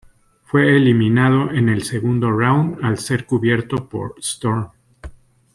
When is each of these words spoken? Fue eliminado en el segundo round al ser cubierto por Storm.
Fue 0.45 0.75
eliminado 0.75 1.51
en 1.51 1.69
el 1.69 1.83
segundo 1.83 2.31
round 2.31 2.83
al 2.83 2.97
ser 2.97 3.27
cubierto 3.27 3.87
por 3.87 4.15
Storm. 4.17 4.71